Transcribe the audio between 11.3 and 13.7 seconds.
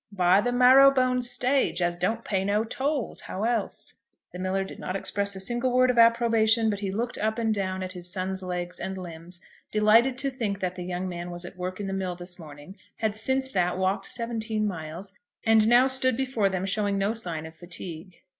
at work in the mill this morning, had since